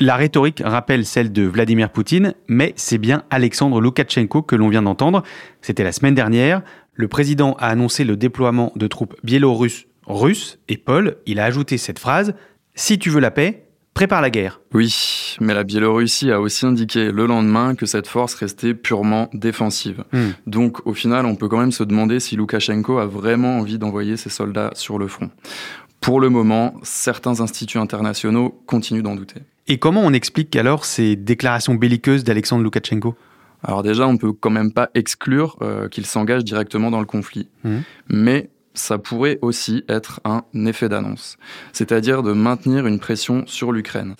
La 0.00 0.16
rhétorique 0.16 0.62
rappelle 0.64 1.06
celle 1.06 1.32
de 1.32 1.42
Vladimir 1.44 1.90
Poutine, 1.90 2.34
mais 2.46 2.74
c'est 2.76 2.98
bien 2.98 3.24
Alexandre 3.30 3.80
Loukachenko 3.80 4.42
que 4.42 4.56
l'on 4.56 4.68
vient 4.68 4.82
d'entendre. 4.82 5.22
C'était 5.62 5.84
la 5.84 5.92
semaine 5.92 6.14
dernière. 6.14 6.62
Le 6.94 7.08
président 7.08 7.54
a 7.58 7.68
annoncé 7.68 8.04
le 8.04 8.16
déploiement 8.16 8.72
de 8.76 8.86
troupes 8.86 9.14
biélorusses 9.24 9.86
russe, 10.06 10.58
et 10.68 10.76
Paul, 10.76 11.16
il 11.26 11.40
a 11.40 11.44
ajouté 11.44 11.78
cette 11.78 11.98
phrase 11.98 12.34
Si 12.74 12.98
tu 12.98 13.10
veux 13.10 13.20
la 13.20 13.30
paix, 13.30 13.66
prépare 13.94 14.20
la 14.20 14.30
guerre. 14.30 14.60
Oui, 14.72 15.36
mais 15.40 15.54
la 15.54 15.64
Biélorussie 15.64 16.30
a 16.30 16.40
aussi 16.40 16.66
indiqué 16.66 17.12
le 17.12 17.26
lendemain 17.26 17.74
que 17.74 17.86
cette 17.86 18.06
force 18.06 18.34
restait 18.34 18.74
purement 18.74 19.28
défensive. 19.32 20.04
Hmm. 20.12 20.30
Donc 20.46 20.86
au 20.86 20.94
final, 20.94 21.26
on 21.26 21.36
peut 21.36 21.48
quand 21.48 21.58
même 21.58 21.72
se 21.72 21.84
demander 21.84 22.20
si 22.20 22.36
Loukachenko 22.36 22.98
a 22.98 23.06
vraiment 23.06 23.58
envie 23.58 23.78
d'envoyer 23.78 24.16
ses 24.16 24.30
soldats 24.30 24.70
sur 24.74 24.98
le 24.98 25.08
front. 25.08 25.30
Pour 26.00 26.20
le 26.20 26.30
moment, 26.30 26.74
certains 26.82 27.40
instituts 27.40 27.78
internationaux 27.78 28.62
continuent 28.66 29.02
d'en 29.02 29.14
douter. 29.14 29.40
Et 29.68 29.78
comment 29.78 30.00
on 30.00 30.12
explique 30.12 30.56
alors 30.56 30.84
ces 30.84 31.14
déclarations 31.14 31.74
belliqueuses 31.74 32.24
d'Alexandre 32.24 32.64
Loukachenko? 32.64 33.14
Alors 33.62 33.84
déjà, 33.84 34.08
on 34.08 34.16
peut 34.16 34.32
quand 34.32 34.50
même 34.50 34.72
pas 34.72 34.90
exclure 34.94 35.56
euh, 35.62 35.88
qu'il 35.88 36.04
s'engage 36.04 36.42
directement 36.42 36.90
dans 36.90 36.98
le 36.98 37.06
conflit. 37.06 37.48
Hmm. 37.62 37.80
Mais 38.08 38.50
ça 38.74 38.98
pourrait 38.98 39.38
aussi 39.42 39.84
être 39.88 40.20
un 40.24 40.42
effet 40.66 40.88
d'annonce, 40.88 41.36
c'est-à-dire 41.72 42.22
de 42.22 42.32
maintenir 42.32 42.86
une 42.86 42.98
pression 42.98 43.44
sur 43.46 43.72
l'Ukraine. 43.72 44.14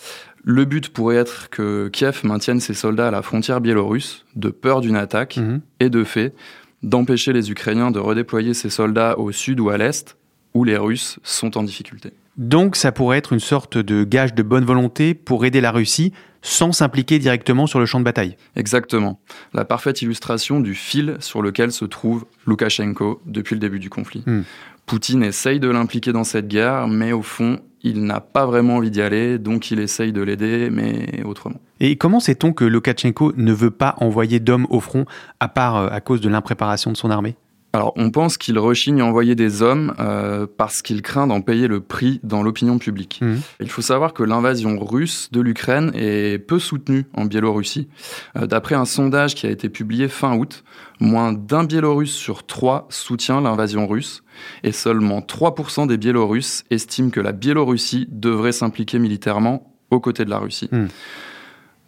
Le 0.44 0.64
but 0.64 0.88
pourrait 0.88 1.16
être 1.16 1.50
que 1.50 1.88
Kiev 1.88 2.20
maintienne 2.24 2.60
ses 2.60 2.74
soldats 2.74 3.08
à 3.08 3.10
la 3.10 3.22
frontière 3.22 3.60
biélorusse, 3.60 4.24
de 4.34 4.50
peur 4.50 4.80
d'une 4.80 4.96
attaque, 4.96 5.36
mhm. 5.36 5.60
et 5.80 5.88
de 5.88 6.04
fait, 6.04 6.34
d'empêcher 6.82 7.32
les 7.32 7.50
Ukrainiens 7.50 7.90
de 7.90 8.00
redéployer 8.00 8.54
ses 8.54 8.70
soldats 8.70 9.18
au 9.18 9.30
sud 9.30 9.60
ou 9.60 9.70
à 9.70 9.78
l'est, 9.78 10.16
où 10.54 10.64
les 10.64 10.76
Russes 10.76 11.18
sont 11.22 11.56
en 11.56 11.62
difficulté. 11.62 12.12
Donc 12.36 12.76
ça 12.76 12.92
pourrait 12.92 13.18
être 13.18 13.32
une 13.32 13.40
sorte 13.40 13.76
de 13.76 14.04
gage 14.04 14.34
de 14.34 14.42
bonne 14.42 14.64
volonté 14.64 15.14
pour 15.14 15.44
aider 15.44 15.60
la 15.60 15.70
Russie 15.70 16.12
sans 16.40 16.72
s'impliquer 16.72 17.18
directement 17.18 17.66
sur 17.66 17.78
le 17.78 17.86
champ 17.86 18.00
de 18.00 18.04
bataille. 18.04 18.36
Exactement. 18.56 19.20
La 19.52 19.64
parfaite 19.64 20.02
illustration 20.02 20.60
du 20.60 20.74
fil 20.74 21.16
sur 21.20 21.40
lequel 21.40 21.70
se 21.72 21.84
trouve 21.84 22.24
Loukachenko 22.46 23.22
depuis 23.26 23.54
le 23.54 23.60
début 23.60 23.78
du 23.78 23.90
conflit. 23.90 24.24
Hmm. 24.26 24.42
Poutine 24.86 25.22
essaye 25.22 25.60
de 25.60 25.68
l'impliquer 25.68 26.12
dans 26.12 26.24
cette 26.24 26.48
guerre, 26.48 26.88
mais 26.88 27.12
au 27.12 27.22
fond, 27.22 27.60
il 27.82 28.04
n'a 28.04 28.20
pas 28.20 28.46
vraiment 28.46 28.76
envie 28.76 28.90
d'y 28.90 29.00
aller, 29.00 29.38
donc 29.38 29.70
il 29.70 29.78
essaye 29.78 30.12
de 30.12 30.22
l'aider, 30.22 30.70
mais 30.70 31.22
autrement. 31.24 31.60
Et 31.80 31.96
comment 31.96 32.20
sait-on 32.20 32.52
que 32.52 32.64
Loukachenko 32.64 33.32
ne 33.36 33.52
veut 33.52 33.70
pas 33.70 33.94
envoyer 33.98 34.40
d'hommes 34.40 34.66
au 34.70 34.80
front, 34.80 35.04
à 35.40 35.48
part 35.48 35.76
euh, 35.76 35.88
à 35.90 36.00
cause 36.00 36.20
de 36.20 36.28
l'impréparation 36.28 36.90
de 36.90 36.96
son 36.96 37.10
armée? 37.10 37.36
Alors, 37.74 37.94
on 37.96 38.10
pense 38.10 38.36
qu'il 38.36 38.58
rechigne 38.58 39.00
à 39.00 39.06
envoyer 39.06 39.34
des 39.34 39.62
hommes 39.62 39.94
euh, 39.98 40.46
parce 40.58 40.82
qu'il 40.82 41.00
craint 41.00 41.26
d'en 41.26 41.40
payer 41.40 41.68
le 41.68 41.80
prix 41.80 42.20
dans 42.22 42.42
l'opinion 42.42 42.78
publique. 42.78 43.20
Mmh. 43.22 43.36
Il 43.60 43.70
faut 43.70 43.80
savoir 43.80 44.12
que 44.12 44.22
l'invasion 44.22 44.78
russe 44.78 45.30
de 45.32 45.40
l'Ukraine 45.40 45.90
est 45.94 46.38
peu 46.38 46.58
soutenue 46.58 47.06
en 47.14 47.24
Biélorussie. 47.24 47.88
Euh, 48.36 48.46
d'après 48.46 48.74
un 48.74 48.84
sondage 48.84 49.34
qui 49.34 49.46
a 49.46 49.50
été 49.50 49.70
publié 49.70 50.08
fin 50.08 50.36
août, 50.36 50.64
moins 51.00 51.32
d'un 51.32 51.64
Biélorusse 51.64 52.12
sur 52.12 52.46
trois 52.46 52.86
soutient 52.90 53.40
l'invasion 53.40 53.86
russe 53.86 54.22
et 54.64 54.72
seulement 54.72 55.20
3% 55.20 55.86
des 55.86 55.96
Biélorusses 55.96 56.64
estiment 56.70 57.10
que 57.10 57.20
la 57.20 57.32
Biélorussie 57.32 58.06
devrait 58.10 58.52
s'impliquer 58.52 58.98
militairement 58.98 59.74
aux 59.90 60.00
côtés 60.00 60.26
de 60.26 60.30
la 60.30 60.38
Russie. 60.38 60.68
Mmh. 60.70 60.86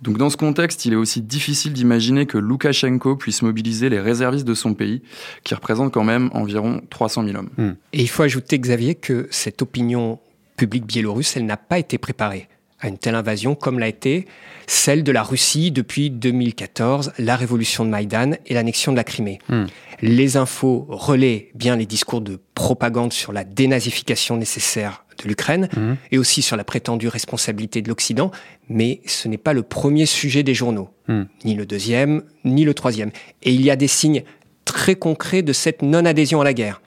Donc 0.04 0.18
dans 0.18 0.28
ce 0.28 0.37
contexte, 0.37 0.84
il 0.84 0.92
est 0.92 0.96
aussi 0.96 1.23
difficile 1.23 1.73
d'imaginer 1.73 2.26
que 2.26 2.37
Loukachenko 2.37 3.16
puisse 3.16 3.40
mobiliser 3.40 3.88
les 3.88 4.00
réservistes 4.00 4.46
de 4.46 4.52
son 4.52 4.75
pays, 4.75 5.00
qui 5.44 5.54
représentent 5.54 5.94
quand 5.94 6.04
même 6.04 6.28
environ 6.34 6.82
300 6.90 7.25
000 7.25 7.38
hommes. 7.38 7.49
Hmm. 7.56 7.73
Et 7.94 8.02
il 8.02 8.08
faut 8.08 8.23
ajouter, 8.23 8.58
Xavier, 8.58 8.96
que 8.96 9.26
cette 9.30 9.62
opinion 9.62 10.18
publique 10.58 10.84
biélorusse, 10.84 11.38
elle 11.38 11.46
n'a 11.46 11.56
pas 11.56 11.78
été 11.78 11.96
préparée 11.96 12.49
à 12.80 12.88
une 12.88 12.99
telle 12.99 13.14
invasion 13.14 13.54
comme 13.54 13.78
l'a 13.78 13.88
été 13.88 14.26
celle 14.66 15.04
de 15.04 15.12
la 15.12 15.23
Russie 15.23 15.70
depuis 15.70 16.11
2014, 16.11 17.12
la 17.18 17.34
révolution 17.34 17.87
de 17.87 17.90
Maïdan 17.90 18.32
et 18.44 18.52
l'annexion 18.52 18.92
de 18.92 18.99
la 18.99 19.04
Crimée. 19.04 19.38
Hmm. 19.49 19.64
Les 20.06 20.37
infos 20.37 20.84
relaient 20.90 21.50
bien 21.54 21.76
les 21.76 21.87
discours 21.87 22.20
de 22.20 22.38
propagande 22.54 23.14
sur 23.14 23.32
la 23.32 23.42
dénazification 23.42 24.37
nécessaire 24.37 25.06
de 25.23 25.26
l'Ukraine 25.26 25.70
mhm. 25.75 25.96
et 26.12 26.18
aussi 26.18 26.42
sur 26.42 26.58
la 26.58 26.64
prétendue 26.64 27.08
responsabilité 27.08 27.80
de 27.80 27.88
l'Occident, 27.88 28.30
mais 28.68 29.00
ce 29.06 29.28
n'est 29.28 29.38
pas 29.38 29.54
le 29.54 29.62
premier 29.62 30.04
sujet 30.04 30.42
des 30.42 30.52
journaux, 30.52 30.90
mhm. 31.08 31.26
ni 31.46 31.54
le 31.54 31.64
deuxième, 31.64 32.23
ni 32.44 32.64
le 32.64 32.75
troisième. 32.75 33.12
Et 33.42 33.54
il 33.54 33.62
y 33.62 33.70
a 33.70 33.76
des 33.76 33.88
signes 33.88 34.25
très 34.66 34.94
concrets 34.94 35.40
de 35.40 35.54
cette 35.54 35.80
non-adhésion 35.80 36.42
à 36.42 36.44
la 36.44 36.52
guerre. 36.52 36.82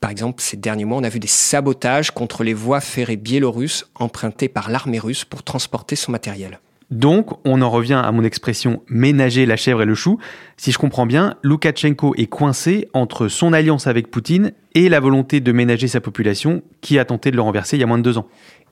Par 0.00 0.10
exemple, 0.10 0.40
ces 0.40 0.56
derniers 0.56 0.86
mois, 0.86 0.96
on 0.96 1.04
a 1.04 1.10
vu 1.10 1.18
des 1.18 1.26
sabotages 1.26 2.10
contre 2.10 2.42
les 2.42 2.54
voies 2.54 2.80
ferrées 2.80 3.16
biélorusses 3.16 3.90
empruntées 3.94 4.48
par 4.48 4.70
l'armée 4.70 4.98
russe 4.98 5.26
pour 5.26 5.42
transporter 5.42 5.94
son 5.94 6.10
matériel. 6.10 6.58
Donc, 6.90 7.30
on 7.44 7.62
en 7.62 7.70
revient 7.70 8.00
à 8.02 8.12
mon 8.12 8.22
expression 8.22 8.82
ménager 8.88 9.44
la 9.44 9.56
chèvre 9.56 9.82
et 9.82 9.86
le 9.86 9.96
chou. 9.96 10.18
Si 10.56 10.70
je 10.70 10.78
comprends 10.78 11.06
bien, 11.06 11.34
Loukachenko 11.42 12.14
est 12.16 12.26
coincé 12.26 12.88
entre 12.92 13.26
son 13.26 13.52
alliance 13.52 13.88
avec 13.88 14.10
Poutine 14.10 14.52
et 14.74 14.88
la 14.88 15.00
volonté 15.00 15.40
de 15.40 15.50
ménager 15.50 15.88
sa 15.88 16.00
population 16.00 16.62
qui 16.80 16.98
a 16.98 17.04
tenté 17.04 17.32
de 17.32 17.36
le 17.36 17.42
renverser 17.42 17.76
il 17.76 17.80
y 17.80 17.82
a 17.82 17.86
moins 17.86 17.98
de 17.98 18.04
deux 18.04 18.18
ans. 18.18 18.28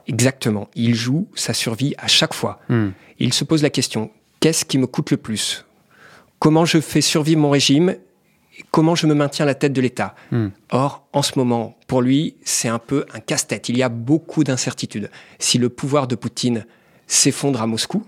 Exactement. 0.06 0.68
Il 0.76 0.94
joue 0.94 1.26
sa 1.34 1.54
survie 1.54 1.94
à 1.98 2.06
chaque 2.06 2.34
fois. 2.34 2.60
Hmm. 2.68 2.90
Il 3.18 3.32
se 3.32 3.42
pose 3.42 3.62
la 3.62 3.70
question, 3.70 4.10
qu'est-ce 4.38 4.64
qui 4.64 4.78
me 4.78 4.86
coûte 4.86 5.10
le 5.10 5.16
plus? 5.16 5.64
Comment 6.38 6.64
je 6.64 6.80
fais 6.80 7.00
survivre 7.00 7.40
mon 7.40 7.50
régime? 7.50 7.96
Comment 8.70 8.94
je 8.94 9.08
me 9.08 9.14
maintiens 9.14 9.44
à 9.44 9.46
la 9.46 9.54
tête 9.54 9.72
de 9.72 9.80
l'État? 9.80 10.14
Hmm. 10.30 10.48
Or, 10.70 11.04
en 11.12 11.22
ce 11.22 11.32
moment, 11.36 11.76
pour 11.88 12.00
lui, 12.00 12.36
c'est 12.44 12.68
un 12.68 12.78
peu 12.78 13.06
un 13.12 13.18
casse-tête. 13.18 13.68
Il 13.68 13.76
y 13.76 13.82
a 13.82 13.88
beaucoup 13.88 14.44
d'incertitudes. 14.44 15.10
Si 15.40 15.58
le 15.58 15.68
pouvoir 15.68 16.06
de 16.06 16.14
Poutine 16.14 16.64
s'effondre 17.06 17.62
à 17.62 17.66
Moscou, 17.66 18.04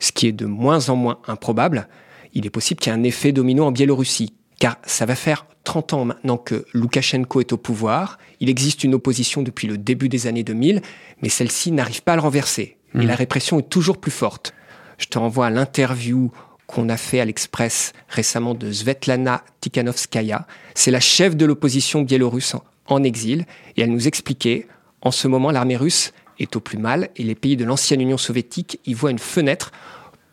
ce 0.00 0.12
qui 0.12 0.26
est 0.26 0.32
de 0.32 0.46
moins 0.46 0.88
en 0.88 0.96
moins 0.96 1.18
improbable, 1.26 1.88
il 2.34 2.46
est 2.46 2.50
possible 2.50 2.80
qu'il 2.80 2.92
y 2.92 2.96
ait 2.96 2.98
un 2.98 3.04
effet 3.04 3.32
domino 3.32 3.64
en 3.64 3.72
Biélorussie, 3.72 4.34
car 4.58 4.76
ça 4.84 5.06
va 5.06 5.14
faire 5.14 5.46
30 5.64 5.92
ans 5.94 6.04
maintenant 6.04 6.36
que 6.36 6.66
Loukachenko 6.72 7.40
est 7.40 7.52
au 7.52 7.56
pouvoir. 7.56 8.18
Il 8.40 8.48
existe 8.48 8.84
une 8.84 8.94
opposition 8.94 9.42
depuis 9.42 9.66
le 9.66 9.78
début 9.78 10.08
des 10.08 10.26
années 10.26 10.42
2000, 10.42 10.82
mais 11.22 11.28
celle-ci 11.28 11.72
n'arrive 11.72 12.02
pas 12.02 12.12
à 12.12 12.16
le 12.16 12.22
renverser. 12.22 12.76
Et 12.94 12.98
mmh. 12.98 13.06
la 13.06 13.14
répression 13.14 13.58
est 13.58 13.68
toujours 13.68 13.98
plus 13.98 14.10
forte. 14.10 14.52
Je 14.98 15.06
te 15.06 15.18
renvoie 15.18 15.46
à 15.46 15.50
l'interview 15.50 16.30
qu'on 16.66 16.88
a 16.88 16.96
fait 16.96 17.20
à 17.20 17.24
l'Express 17.24 17.92
récemment 18.08 18.54
de 18.54 18.70
Svetlana 18.70 19.44
Tikhanovskaya. 19.60 20.46
C'est 20.74 20.90
la 20.90 21.00
chef 21.00 21.36
de 21.36 21.46
l'opposition 21.46 22.02
biélorusse 22.02 22.56
en 22.86 23.02
exil 23.02 23.46
et 23.76 23.82
elle 23.82 23.90
nous 23.90 24.06
expliquait, 24.06 24.66
en 25.00 25.10
ce 25.10 25.28
moment, 25.28 25.50
l'armée 25.50 25.76
russe 25.76 26.12
est 26.38 26.56
au 26.56 26.60
plus 26.60 26.78
mal 26.78 27.10
et 27.16 27.22
les 27.22 27.34
pays 27.34 27.56
de 27.56 27.64
l'ancienne 27.64 28.00
Union 28.00 28.18
soviétique 28.18 28.80
y 28.86 28.94
voient 28.94 29.10
une 29.10 29.18
fenêtre 29.18 29.72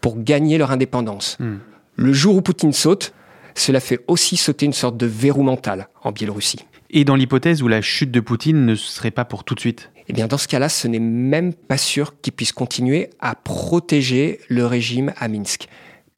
pour 0.01 0.21
gagner 0.21 0.57
leur 0.57 0.71
indépendance. 0.71 1.37
Hmm. 1.39 1.57
Le 1.95 2.13
jour 2.13 2.35
où 2.35 2.41
Poutine 2.41 2.73
saute, 2.73 3.13
cela 3.55 3.79
fait 3.79 3.99
aussi 4.07 4.37
sauter 4.37 4.65
une 4.65 4.73
sorte 4.73 4.97
de 4.97 5.05
verrou 5.05 5.43
mental 5.43 5.87
en 6.03 6.11
Biélorussie. 6.11 6.59
Et 6.89 7.05
dans 7.05 7.15
l'hypothèse 7.15 7.61
où 7.61 7.67
la 7.67 7.81
chute 7.81 8.11
de 8.11 8.19
Poutine 8.19 8.65
ne 8.65 8.75
serait 8.75 9.11
pas 9.11 9.25
pour 9.25 9.43
tout 9.43 9.55
de 9.55 9.59
suite? 9.59 9.91
Eh 10.07 10.13
bien, 10.13 10.27
dans 10.27 10.37
ce 10.37 10.47
cas-là, 10.47 10.67
ce 10.67 10.87
n'est 10.87 10.99
même 10.99 11.53
pas 11.53 11.77
sûr 11.77 12.19
qu'il 12.21 12.33
puisse 12.33 12.51
continuer 12.51 13.09
à 13.19 13.35
protéger 13.35 14.39
le 14.49 14.65
régime 14.65 15.13
à 15.17 15.29
Minsk. 15.29 15.67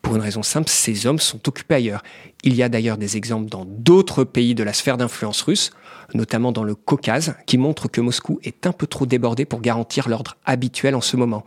Pour 0.01 0.15
une 0.15 0.21
raison 0.21 0.43
simple, 0.43 0.69
ces 0.69 1.05
hommes 1.05 1.19
sont 1.19 1.47
occupés 1.47 1.75
ailleurs. 1.75 2.03
Il 2.43 2.55
y 2.55 2.63
a 2.63 2.69
d'ailleurs 2.69 2.97
des 2.97 3.17
exemples 3.17 3.49
dans 3.49 3.65
d'autres 3.65 4.23
pays 4.23 4.55
de 4.55 4.63
la 4.63 4.73
sphère 4.73 4.97
d'influence 4.97 5.41
russe, 5.43 5.71
notamment 6.13 6.51
dans 6.51 6.63
le 6.63 6.75
Caucase, 6.75 7.35
qui 7.45 7.57
montrent 7.57 7.87
que 7.87 8.01
Moscou 8.01 8.39
est 8.43 8.65
un 8.67 8.71
peu 8.71 8.87
trop 8.87 9.05
débordé 9.05 9.45
pour 9.45 9.61
garantir 9.61 10.09
l'ordre 10.09 10.37
habituel 10.45 10.95
en 10.95 11.01
ce 11.01 11.17
moment. 11.17 11.45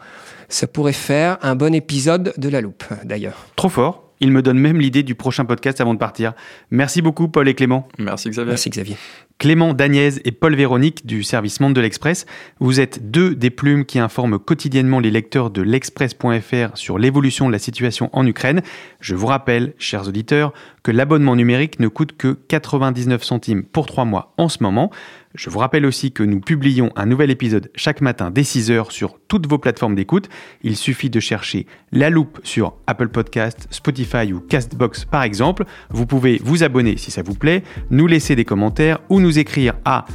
Ça 0.49 0.67
pourrait 0.67 0.93
faire 0.93 1.39
un 1.43 1.57
bon 1.57 1.75
épisode 1.75 2.33
de 2.37 2.49
la 2.49 2.61
loupe, 2.61 2.85
d'ailleurs. 3.05 3.47
Trop 3.57 3.69
fort 3.69 4.06
il 4.21 4.33
me 4.33 4.43
donne 4.43 4.59
même 4.59 4.81
l'idée 4.81 5.03
du 5.03 5.15
prochain 5.15 5.45
podcast 5.45 5.81
avant 5.81 5.95
de 5.95 5.99
partir. 5.99 6.33
Merci 6.71 7.03
beaucoup, 7.03 7.29
Paul 7.29 7.49
et 7.49 7.55
Clément. 7.55 7.89
Merci, 7.99 8.31
Xavier. 8.31 8.51
Merci, 8.51 8.71
Xavier. 8.71 8.97
Clément 9.39 9.75
Dagnès 9.75 10.19
et 10.25 10.33
Paul 10.33 10.55
Véronique 10.55 11.05
du 11.05 11.23
service 11.23 11.61
Monde 11.61 11.75
de 11.75 11.81
l'Express. 11.83 12.25
Vous 12.59 12.81
êtes 12.81 13.11
deux 13.11 13.35
des 13.35 13.51
plumes 13.51 13.85
qui 13.85 13.99
informent 13.99 14.39
quotidiennement 14.39 14.99
les 14.99 15.11
lecteurs 15.11 15.51
de 15.51 15.61
l'Express.fr 15.61 16.75
sur 16.75 16.99
l'évolution 16.99 17.47
de 17.47 17.53
la 17.53 17.59
situation 17.59 18.09
en 18.15 18.27
Ukraine. 18.27 18.63
Je 19.01 19.15
vous 19.15 19.27
rappelle, 19.27 19.75
chers 19.79 20.09
auditeurs, 20.09 20.55
que 20.83 20.91
l'abonnement 20.91 21.37
numérique 21.37 21.81
ne 21.81 21.89
coûte 21.89 22.17
que 22.17 22.39
99 22.49 23.23
centimes 23.23 23.63
pour 23.63 23.85
trois 23.87 24.07
mois 24.07 24.33
en 24.39 24.49
ce 24.49 24.63
moment. 24.63 24.91
Je 25.37 25.50
vous 25.50 25.59
rappelle 25.59 25.85
aussi 25.85 26.12
que 26.12 26.23
nous 26.23 26.40
publions 26.40 26.90
un 26.97 27.05
nouvel 27.05 27.31
épisode 27.31 27.71
chaque 27.75 28.00
matin 28.00 28.31
dès 28.31 28.43
6h 28.43 28.90
sur 28.90 29.19
toutes 29.28 29.47
vos 29.47 29.59
plateformes 29.59 29.95
d'écoute. 29.95 30.31
Il 30.62 30.76
suffit 30.76 31.11
de 31.11 31.21
chercher 31.21 31.66
La 31.93 32.09
Loupe 32.09 32.40
sur 32.43 32.75
Apple 32.87 33.09
Podcast, 33.09 33.69
Spotify 33.71 34.33
ou 34.33 34.40
Castbox 34.40 35.05
par 35.05 35.23
exemple. 35.23 35.64
Vous 35.90 36.07
pouvez 36.07 36.40
vous 36.43 36.64
abonner 36.64 36.97
si 36.97 37.11
ça 37.11 37.23
vous 37.23 37.35
plaît, 37.35 37.62
nous 37.90 38.07
laisser 38.07 38.35
des 38.35 38.47
commentaires 38.47 38.99
ou 39.11 39.21
nous 39.21 39.38
écrire 39.38 39.75
à 39.85 40.07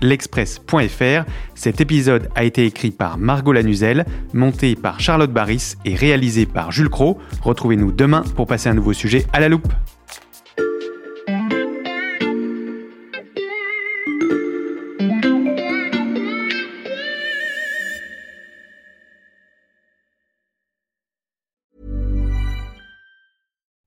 l'express.fr. 0.00 1.24
Cet 1.56 1.80
épisode 1.80 2.28
a 2.36 2.44
été 2.44 2.64
écrit 2.64 2.92
par 2.92 3.18
Margot 3.18 3.52
Lanuzel, 3.52 4.04
monté 4.34 4.76
par 4.76 5.00
Charlotte 5.00 5.32
Barris 5.32 5.74
et 5.84 5.96
réalisé 5.96 6.46
par 6.46 6.70
Jules 6.70 6.90
Cro. 6.90 7.18
Retrouvez-nous 7.42 7.90
demain 7.90 8.22
pour 8.36 8.46
passer 8.46 8.68
un 8.68 8.74
nouveau 8.74 8.92
sujet 8.92 9.26
à 9.32 9.40
la 9.40 9.48
loupe. 9.48 9.72